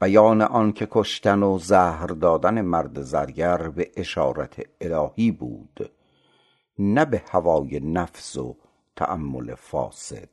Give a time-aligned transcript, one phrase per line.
[0.00, 5.90] بیان آنکه کشتن و زهر دادن مرد زرگر به اشارت الهی بود
[6.78, 8.56] نه به هوای نفس و
[8.96, 10.28] تأمل فاسد.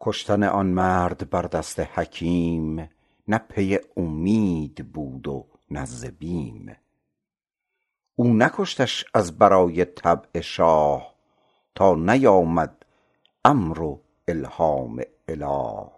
[0.00, 2.90] کشتن آن مرد بر دست حکیم
[3.28, 6.76] نه پی اومید بود و نه بیم.
[8.16, 11.14] او نکشتش از برای طبع شاه
[11.74, 12.84] تا نیامد
[13.44, 15.90] امر و الهام اله.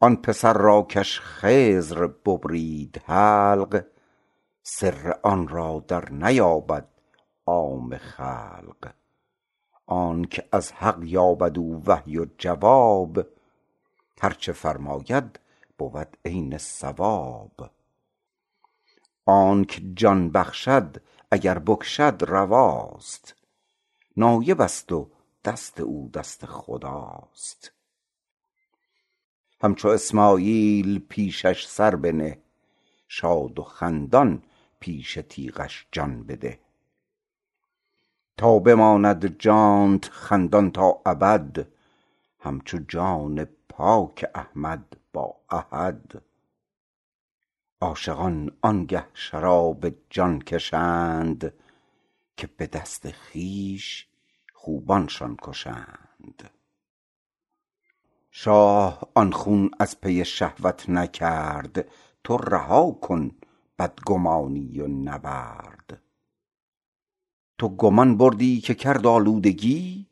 [0.00, 3.84] آن پسر را کش خضر ببرید حلق
[4.62, 6.88] سر آن را در نیابد
[7.46, 8.92] عام خلق.
[9.86, 13.26] آنک از حق یابد او وحی و جواب
[14.20, 15.40] هرچه فرماید
[15.78, 17.70] بود عین صواب
[19.28, 20.96] آنک جان بخشد
[21.30, 23.34] اگر بکشد رواست.
[24.16, 25.10] نایبست و
[25.44, 27.72] دست او دست خداست.
[29.62, 32.38] همچو اسماعیل پیشش سر بنه
[33.08, 34.42] شاد و خندان
[34.80, 36.60] پیش تیغش جان بده.
[38.36, 41.66] تا بماند جانت خندان تا ابد
[42.40, 46.22] همچو جان پاک احمد با احد.
[47.80, 51.54] عاشقان آنگه شراب جان کشند
[52.36, 54.06] که به دست خویش
[54.54, 56.50] خوبانشان کشند.
[58.30, 61.88] شاه آن خون از پی شهوت نکرد
[62.24, 63.30] تو رها کن
[63.78, 66.02] بدگمانی و نبرد.
[67.58, 70.06] تو گمان بردی که کرد آلودگی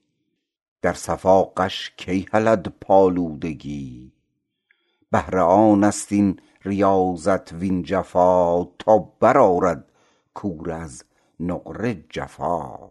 [0.82, 4.12] در صفا غش کی هلد پالودگی.
[5.10, 9.92] بهر آنست این ریاضت وین جفا تا برآرد
[10.34, 11.04] کور از
[11.40, 12.90] نقره جفا.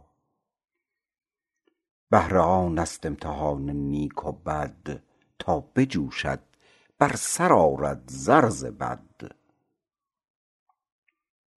[2.09, 5.03] بهر آنست امتحان نیک و بد
[5.39, 6.39] تا بجوشد
[6.99, 9.31] بر سر آرد زر ز بد.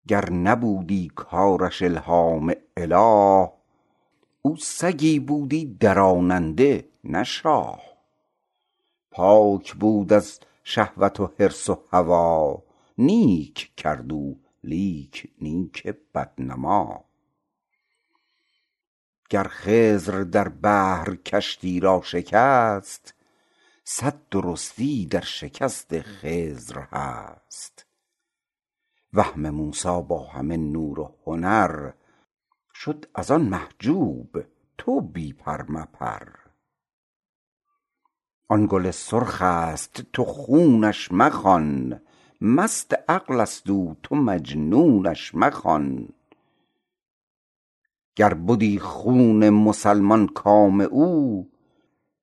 [0.08, 3.52] گر نبودی کارش الهام اله
[4.42, 7.81] او سگی بودی دراننده نه شاه.
[9.12, 12.64] پاک بود از شهوت و حرص و هوا.
[12.98, 17.06] نیک کرد او لیک نیک بدنما.
[19.30, 23.14] گر خضر در بحر کشتی را شکست
[23.84, 27.86] صد درستی در شکست خضر هست.
[29.14, 31.92] وهم موسی با همه نور و هنر
[32.74, 34.44] شد از آن محجوب
[34.78, 36.44] تو بی پر مپر
[38.47, 42.01] آن گل سرخست تو خونش مخوان.
[42.41, 46.09] مست عقلست او تو مجنونش مخوان.
[48.16, 51.51] گر بدی خون مسلمان کام او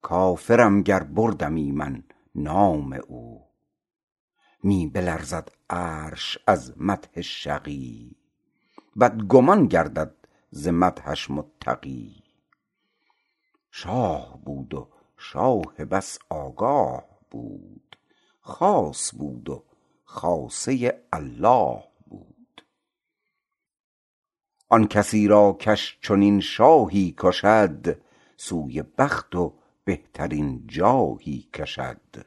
[0.03, 2.03] کافرم گر بردمی من
[2.35, 3.43] نام او.
[4.63, 8.17] می بلرزد عرش از مدح شقی
[9.01, 10.15] بدگمان گردد
[10.51, 12.23] ز مدحش متقی.
[13.71, 14.89] شاه بود و
[15.23, 17.97] شاه بس آگاه بود
[18.41, 19.65] خاص بود و
[20.05, 22.65] خاصه الله بود.
[24.69, 28.03] آن کسی را کش چنین شاهی کشد
[28.37, 32.27] سوی بخت و بهترین جاهی کشد.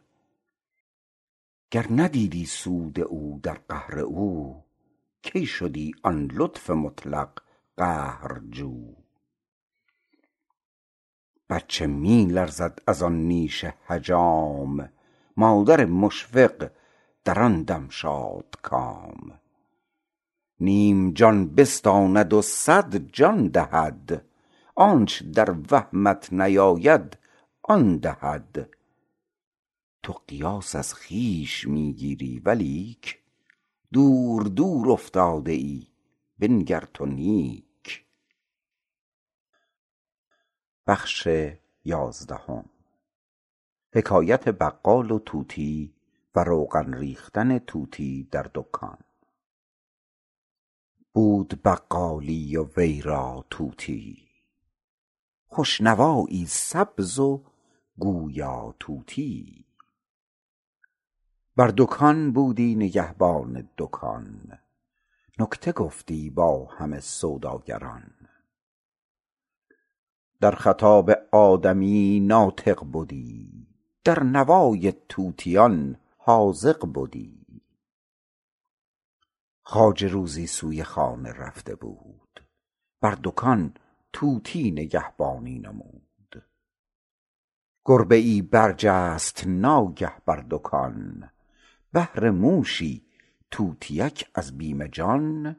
[1.72, 4.64] گر ندیدی سود او در قهر او
[5.22, 7.42] کی شدی آن لطف مطلق
[7.78, 9.05] قهرجو؟
[11.50, 14.90] بچه می لرزد از آن نیش حجام.
[15.38, 16.72] مادر مشفق
[17.24, 19.40] در آن دم شادکام
[20.60, 24.26] نیم جان بستاند و صد جان دهد.
[24.76, 27.18] آنچ در وهمت نیاید
[27.64, 28.70] آن دهد.
[30.04, 33.20] تو قیاس از خویش می گیری ولیک.
[33.94, 35.88] دور دور افتاده ای
[36.40, 37.75] بنگر تو نیک.
[43.94, 45.94] حکایت بقال و طوطی
[46.36, 48.98] و روغن ریختن طوطی در دکان.
[51.14, 54.28] بود بقالی و وی را طوطیی
[55.48, 57.44] خوش نوایی سبز و
[58.00, 59.66] گویا طوطیی
[61.56, 64.60] بر دکان بودی نگهبان دکان.
[65.40, 68.15] نکته گفتی با همه سوداگران.
[70.42, 73.68] در خطاب آدمی ناطق بدی.
[74.04, 77.62] در نوای طوطیان حاذق بدی.
[79.64, 82.44] خواجه روزی سوی خانه رفته بود.
[83.02, 83.74] بر دکان
[84.14, 86.44] طوطی نگهبانی نمود.
[87.86, 91.30] گربه ای برجست ناگه بر دکان.
[91.92, 93.06] بهر موشی
[93.52, 95.56] طوطیک از بیم جان.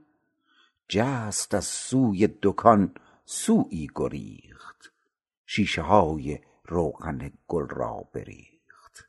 [0.89, 2.95] جست از سوی دکان
[3.25, 4.66] سویی گریخت
[5.47, 9.09] شیشه های روغن گل را بریخت.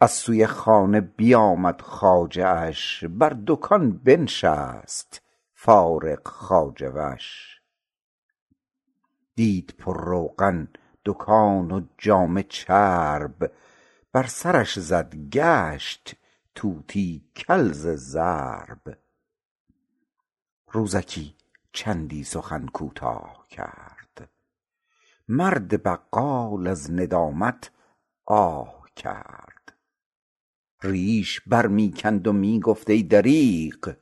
[0.00, 5.22] از سوی خانه بیامد خواجه اش بر دکان بنشست
[5.54, 7.60] فارغ خواجه وش
[9.34, 10.68] دید پر روغن
[11.04, 13.52] دکان و جامه چرب
[14.12, 16.16] بر سرش زد گشت
[16.54, 18.98] طوطی کل ز ضرب
[20.72, 21.34] روزکی
[21.72, 24.01] چندی سخن کوتاه کرد.
[25.34, 27.70] مرد بقال از ندامت
[28.26, 29.78] آه کرد.
[30.82, 33.96] ریش بر می کند و می گفت ای دریغ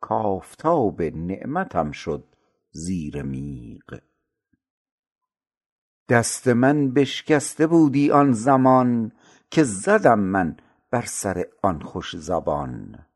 [0.00, 2.36] کآفتاب نعمتم شد
[2.70, 4.00] زیر میغ.
[6.08, 9.12] دست من بشکسته بودی آن زمان
[9.50, 10.56] که زدم من
[10.90, 13.06] بر سر آن خوش زبان.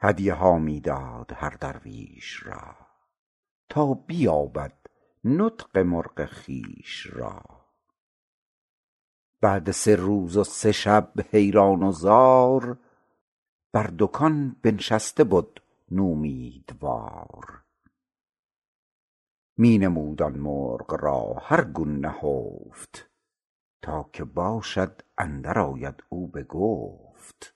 [0.00, 2.76] هدیه ها می داد هر درویش را
[3.68, 4.85] تا بیابد
[5.28, 7.42] نطق مرغ خویش را.
[9.40, 12.78] بعد سه روز و سه شب حیران و زار
[13.72, 15.48] بر دکان بنشسته بد
[15.90, 17.62] نومیدوار.
[19.56, 23.10] می نمود آن مرغ را هر گون نهفت
[23.82, 27.54] تا که باشد اندر آید او به گفت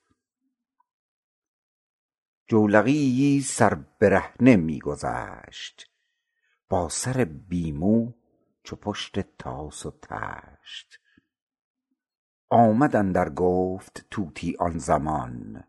[2.48, 5.90] جولقیی سر برهنه می گذشت.
[6.70, 8.12] با سر بی مو
[8.62, 11.00] چو پشت طاس و طشت.
[12.50, 15.64] آمد اندر گفت طوطی آن زمان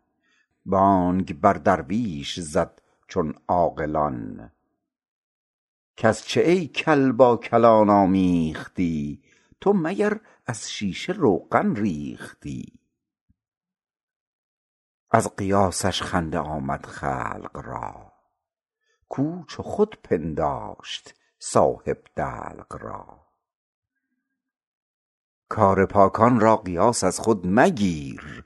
[0.66, 4.52] بانگ بر درویش زد چون عاقلان.
[5.96, 9.22] کز چه ای کل با کلان آمیختی؟
[9.60, 12.72] تو مگر از شیشه روغن ریختی؟
[15.10, 18.11] از قیاسش خنده آمد خلق را.
[19.12, 23.26] کو چو خود پنداشت صاحب دلق را.
[25.48, 28.44] کار پاکان را قیاس از خود مگیر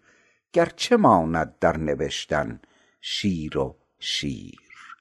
[0.52, 2.60] گرچه ماند در نوشتن
[3.00, 4.96] شیر و شیر.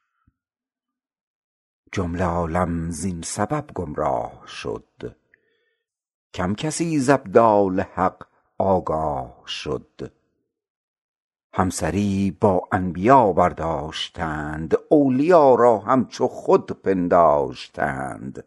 [1.91, 5.17] جمله عالم زین سبب گمراه شد
[6.33, 8.27] کم کسی ز ابدال حق
[8.57, 10.13] آگاه شد.
[11.57, 18.43] همسری با انبیا برداشتند اولیا را همچو خود پنداشتند.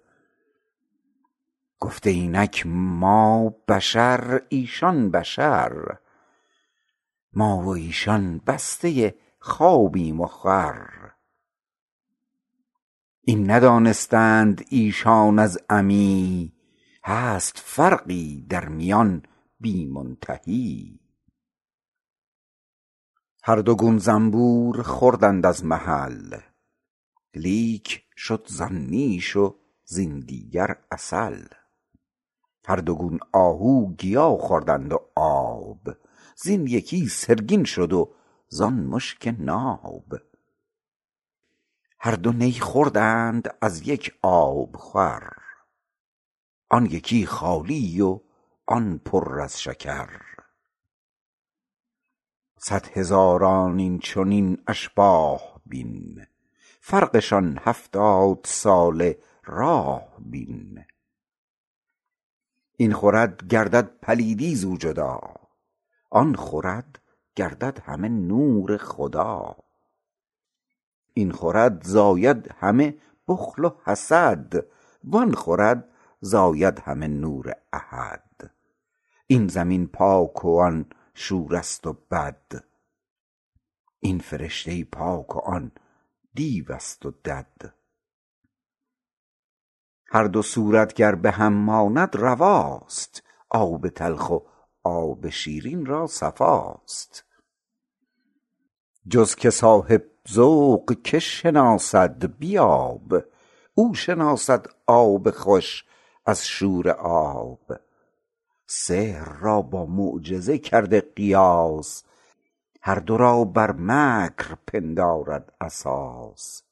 [1.80, 5.98] گفته اینک ما بشر ایشان بشر.
[7.32, 11.12] ما و ایشان بسته خوابیم و خور
[13.20, 16.52] این ندانستند ایشان از عمی
[17.04, 19.22] هست فرقی در میان
[19.60, 21.00] بی منتهی
[23.48, 26.38] هر دو گون زنبور خوردند از محل.
[27.34, 29.54] لیک شد زان نیش و
[29.84, 31.44] زین دیگر عسل.
[32.66, 35.80] هر دو گون آهو گیا خوردند و آب.
[36.36, 38.14] زین یکی سرگین شد و
[38.48, 40.14] زان مشک ناب.
[42.00, 45.32] هر دو نی خوردند از یک آبخور
[46.70, 48.20] آن یکی خالی و
[48.66, 50.37] آن پر از شکر.
[52.60, 56.26] صد هزاران این چنین اشباه بین.
[56.80, 60.84] فرقشان هفتاد ساله راه بین.
[62.76, 65.20] این خورد گردد پلیدی زو جدا.
[66.10, 66.98] آن خورد
[67.36, 69.56] گردد همه نور خدا.
[71.14, 72.94] این خورد زاید همه
[73.28, 74.52] بخل و حسد.
[75.04, 75.88] وان خورد
[76.20, 78.50] زاید همه نور احد.
[79.26, 80.86] این زمین پاک و آن
[81.18, 82.64] شورست و بد.
[84.00, 85.72] این فرشته پاک و آن
[86.34, 87.74] دیوست و دد.
[90.06, 93.22] هر دو صورت گر به هم ماند رواست.
[93.50, 94.38] آب تلخ و
[94.82, 97.24] آب شیرین را صفاست.
[99.08, 103.24] جز که صاحب ذوق که شناسد بیاب.
[103.74, 105.84] او شناسد آب خوش
[106.26, 107.87] از شور آب.
[108.70, 112.04] سحر را با معجزه کرده قیاس.
[112.82, 116.62] هر دو را بر مکر پندارد اساس.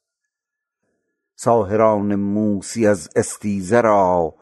[1.36, 4.34] ساحران موسی از استیزه را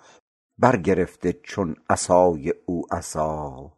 [0.59, 3.73] برگرفته چون عصای او عصا.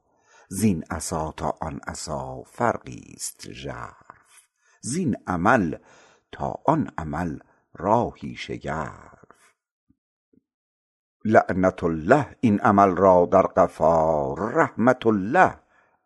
[0.49, 4.49] زین عصا تا آن عصا فرقی است ژرف.
[4.80, 5.76] زین عمل
[6.33, 7.38] تا آن عمل
[7.75, 9.25] راهی شگرف.
[11.26, 12.37] لعنت الله.
[12.40, 15.54] این عمل را در قفا رحمت الله.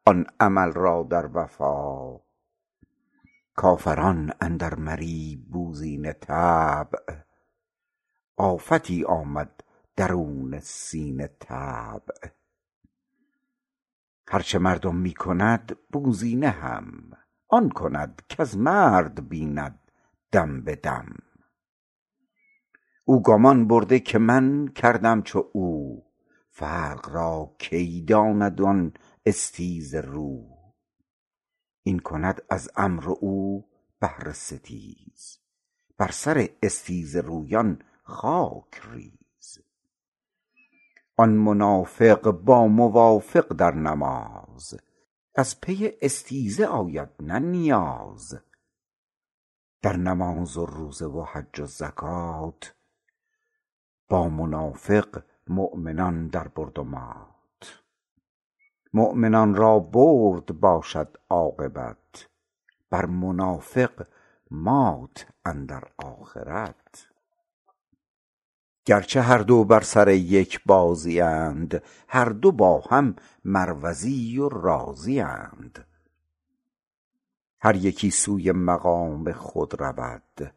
[0.07, 2.21] آن عمل را در وفا.
[3.55, 7.15] کافران اندر مری بوزینه طبع.
[8.37, 9.61] آفتی آمد
[9.97, 12.29] درون سینه طبع.
[14.29, 17.11] هرچه مردم می کند بوزینه هم.
[17.49, 19.79] آن کند کز مرد بیند
[20.33, 21.07] دم به دم.
[23.05, 26.03] او گمان برده که من کردم چو او.
[26.51, 28.93] فرق را کی داند آن
[29.27, 30.61] استیزه رو؟
[31.83, 33.69] این کند از امر او
[34.01, 35.39] بهر ستیز.
[35.99, 39.59] بر سر استیزه رویان خاک ریز.
[41.17, 44.75] آن منافق با موافق در نماز.
[45.35, 48.41] از پی استیزه آید نه نیاز.
[49.83, 52.75] در نماز و روزه و حج و زکات
[54.11, 57.83] با منافق مؤمنان در برد و مات.
[58.95, 62.29] مؤمنان را برد باشد عاقبت
[62.91, 64.07] بر منافق
[64.51, 67.09] مات اندر آخرت.
[68.85, 75.21] گرچه هر دو بر سر یک بازی اند هر دو با هم مروزی و رازی
[75.21, 75.87] اند.
[77.61, 80.53] هر یکی سوی مقام خود رود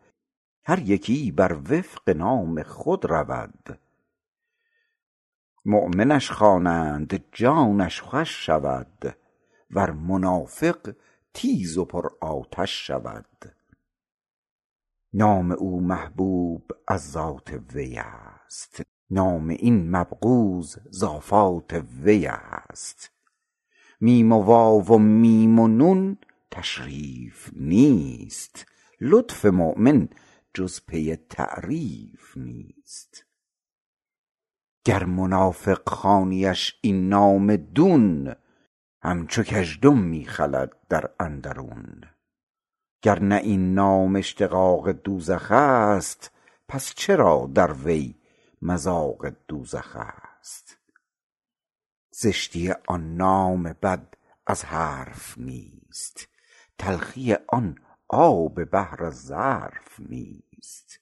[0.65, 3.79] هر یکی بر وفق نام خود رود.
[5.65, 9.15] مؤمنش خوانند جانش خوش شود
[9.71, 10.95] ور منافق
[11.33, 13.55] تیز و پر آتش شود.
[15.13, 23.11] نام او محبوب از ذات وی است نام این مبغوض ز آفات وی است.
[24.01, 26.17] میم و واو و میم و نون
[26.51, 28.65] تشریف نیست
[29.01, 30.09] لطف مؤمن
[30.53, 33.25] جز پی تعریف نیست.
[34.85, 38.35] گر منافق خوانیش این نام دون
[39.01, 42.01] همچو کژدم می خلد در اندرون.
[43.01, 46.31] گر نه این نام اشتقاق دوزخ است
[46.67, 48.15] پس چرا در وی
[48.61, 50.77] مذاق دوزخ است؟
[52.11, 54.13] زشتی آن نام بد
[54.47, 56.27] از حرف نیست
[56.77, 57.77] تلخی آن
[58.13, 60.99] آب بحر ظرف نیست.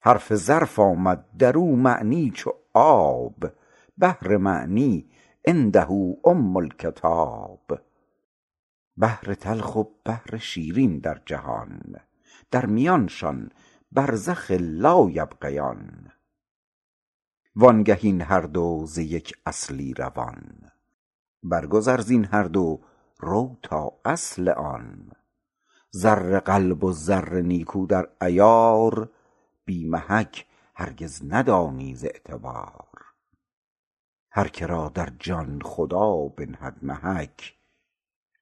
[0.00, 3.52] حرف ظرف آمد درو معنی چو آب.
[3.98, 5.10] بحر معنی
[5.44, 5.90] عنده
[6.24, 7.80] ام الکتاب.
[8.96, 11.96] بحر تلخ و بحر شیرین در جهان.
[12.50, 13.50] در میانشان
[13.92, 16.12] برزخ لا یبغیان.
[17.56, 20.70] وانگه این هر دو ز یک اصلی روان.
[21.42, 22.80] برگذر زین هر دو
[23.20, 25.10] رو تا اصل آن.
[25.90, 29.10] زر قلب و زر نیکو در عیار
[29.64, 32.88] بی محک هرگز ندانی ز اعتبار.
[34.30, 37.56] هر که را در جان خدا بنهد محک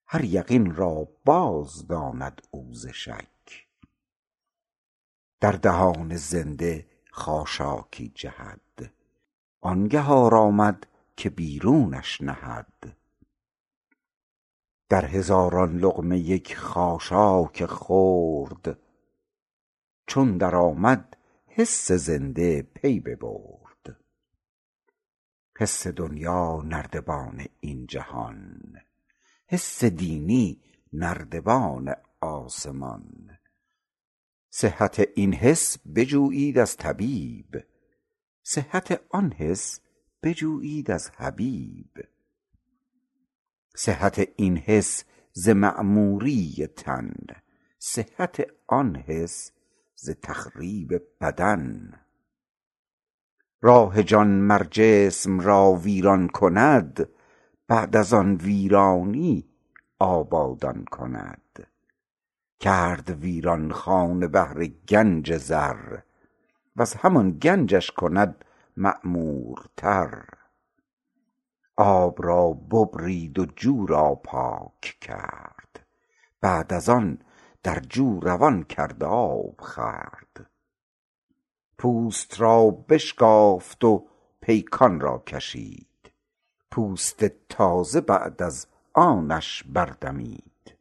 [0.06, 3.66] هر یقین را باز داند او ز شک.
[5.40, 8.92] در دهان زنده خاشاکی جهد
[9.60, 10.86] آنگه آرامد
[11.16, 12.96] که بیرونش نهد.
[14.88, 18.78] در هزاران لقمه یک خاشاک خرد.
[20.06, 23.96] چون درآمد حس زنده پی ببرد.
[25.58, 28.60] حس دنیا نردبان این جهان.
[29.46, 30.62] حس دینی
[30.92, 33.38] نردبان آسمان.
[34.50, 37.64] صحت این حس بجویید از طبیب.
[38.42, 39.80] صحت آن حس
[40.22, 42.13] بجویید از حبیب.
[43.76, 47.14] صحت این حس ز معموری تن
[47.78, 49.50] صحت آن حس
[49.94, 51.92] ز تخریب بدن.
[53.62, 57.08] راه جان مر جسم را ویران کند
[57.68, 59.48] بعد از آن ویرانی
[59.98, 61.66] آبادان کند.
[62.60, 65.98] کرد ویران خانه بهر گنج زر
[66.76, 68.44] وز همان گنجش کند
[68.76, 70.24] معمورتر.
[71.76, 75.86] آب را ببرید و جو را پاک کرد.
[76.40, 77.18] بعد از آن
[77.62, 80.50] در جو روان کرد آب خورد.
[81.78, 84.06] پوست را بشکافت و
[84.40, 86.12] پیکان را کشید.
[86.70, 90.76] پوست تازه بعد از آنش بردمید.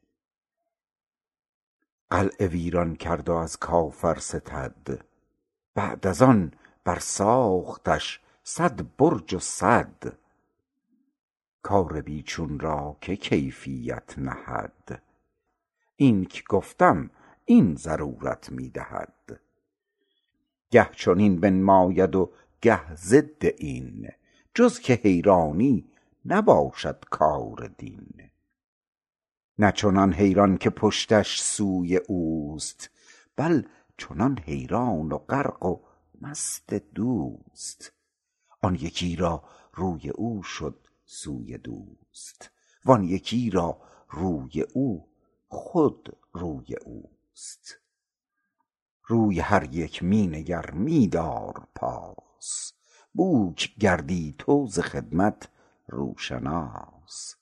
[2.10, 5.06] قلعه ویران کرد و از کافر ستد.
[5.76, 6.52] بعد از آن
[6.84, 10.23] برساختش صد برج و سد
[11.63, 15.01] کار بی چون را که کیفیت نهد.
[15.96, 17.10] اینک گفتم
[17.46, 19.39] این ضرورت می دهد.
[20.72, 24.10] گه چنین بنماید و گه ضد این
[24.55, 25.91] جز که حیرانی
[26.25, 28.29] نباشد کار دین.
[29.60, 32.89] نه چنان حیران که پشتش سوی اوست
[33.36, 33.63] بل
[33.98, 35.79] چنان حیران و غرق و
[36.22, 37.91] مست دوست.
[38.62, 39.43] آن یکی را
[39.74, 42.51] روی او شد سوی دوست.
[42.86, 45.10] وان یکی را روی او
[45.48, 47.79] خود روی اوست.
[49.05, 52.74] روی هر یک می نگر می دار پاس.
[53.13, 55.50] بوک گردی تو ز خدمت
[55.88, 57.36] روشناس.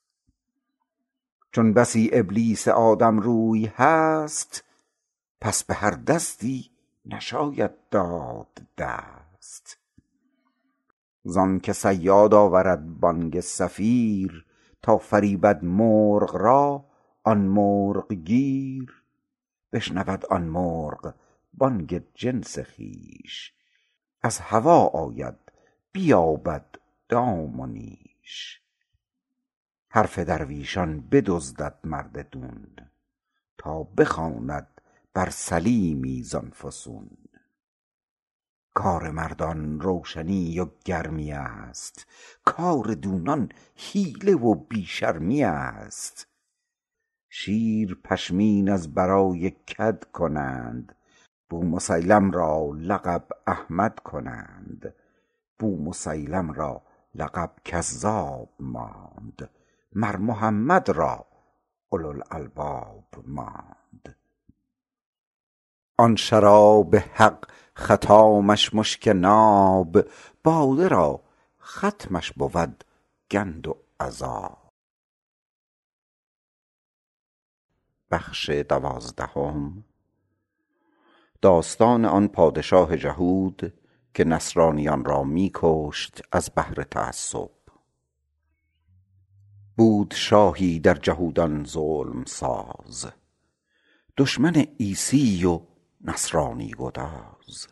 [1.52, 4.64] چون بسی ابلیس آدم روی هست
[5.42, 6.72] پس به هر دستی
[7.06, 9.81] نشاید داد دست.
[11.24, 14.46] زانک صیاد آورد بانگ صفیر
[14.82, 16.86] تا فریبد مرغ را
[17.24, 19.04] آن مرغ گیر.
[19.74, 21.14] بشنود آن مرغ
[21.54, 23.54] بانگ جنس خویش
[24.22, 25.36] از هوا آید
[25.92, 26.66] بیابد
[27.10, 28.62] دام و نیش.
[29.90, 32.68] حرف درویشان بدزدد مرد دون
[33.58, 34.82] تا بخواند
[35.14, 37.10] بر سلیمی زان فسون.
[38.74, 42.08] کار مردان روشنی و گرمی است.
[42.46, 46.28] کار دونان حیله و بی شرمی است.
[47.30, 50.96] شیر پشمین از برای کد کنند.
[51.50, 54.96] بومسیلم را لقب احمد کنند.
[55.60, 56.82] بومسیلم را
[57.16, 59.50] لقب کذاب ماند.
[59.94, 61.26] مر محمد را
[61.90, 64.16] اولوالالباب ماند.
[66.02, 67.46] آن شراب حق
[67.78, 69.98] ختامش مشک ناب
[70.44, 71.24] باده را
[71.62, 72.84] ختمش بود
[73.32, 74.58] گند و عذاب.
[81.42, 83.74] داستان آن پادشاه جهود
[84.14, 87.52] که نصرانیان را می کشت از بهر تعصب.
[89.78, 93.12] بود شاهی در جهودان ظلم ساز.
[94.18, 95.71] دشمن عیسی و
[96.06, 97.68] نصرانی گداز.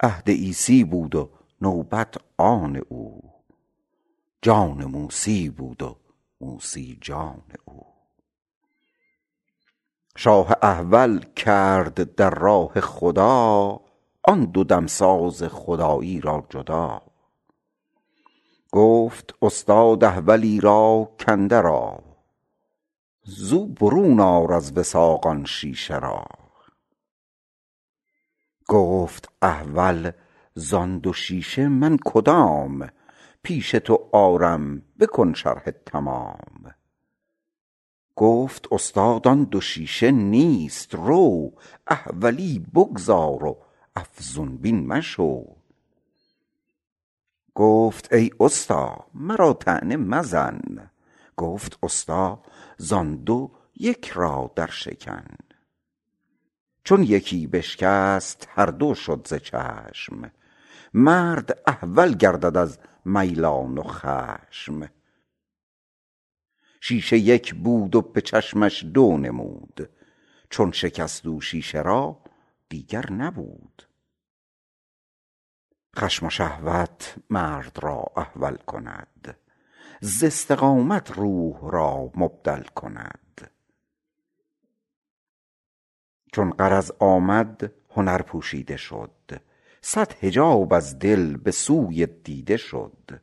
[0.00, 3.32] عهد عیسی بود و نوبت آن او.
[4.42, 5.96] جان موسی بود و
[6.40, 7.86] موسی جان او.
[10.16, 13.80] شاه احول کرد در راه خدا
[14.22, 17.02] آن دو دمساز خدایی را جدا.
[18.72, 22.02] گفت استاد احولی را کنده را
[23.24, 26.24] زو برون آر از وثاق آن شیشه را.
[28.72, 30.10] گفت احول
[30.54, 32.88] زان دو شیشه من کدام؟
[33.42, 36.74] پیش تو آرم بکن شرح تمام.
[38.16, 41.52] گفت استاد آن دو شیشه نیست رو
[41.86, 43.56] احولی بگذار و
[43.96, 45.44] افزون بین مشو.
[47.54, 50.90] گفت ای استا مرا طعنه مزن.
[51.36, 52.42] گفت استا
[52.76, 55.51] زان دو یک را در شکن.
[56.84, 60.30] چون یکی بشکست هر دو شد ز چشم.
[60.94, 64.88] مرد احول گردد از میلان و خشم.
[66.80, 69.90] شیشه یک بود و به چشمش دو نمود.
[70.50, 72.20] چون شکست او شیشه را
[72.68, 73.82] دیگر نبود.
[75.96, 79.36] خشم و شهوت مرد را احول کند.
[80.00, 83.31] ز استقامت روح را مبدل کند.
[86.32, 89.10] چون غرض آمد هنر پوشیده شد.
[89.80, 93.20] صد حجاب از دل به سوی دیده شد.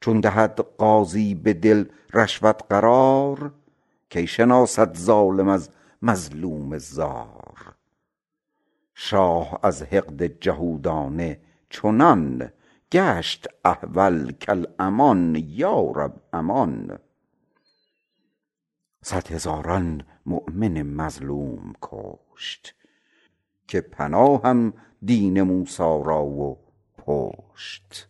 [0.00, 3.54] چون دهد قاضی به دل رشوت قرار
[4.10, 5.70] کی شناسد ظالم از
[6.02, 7.74] مظلوم زار.
[8.94, 12.52] شاه از حقد جهودانه چنان
[12.92, 16.98] گشت احول کالامان یا رب امان.
[19.02, 22.74] صد هزاران مؤمن مظلوم کشت
[23.68, 24.72] که پناهم
[25.04, 26.58] دین موسی را و
[26.98, 28.07] پشت.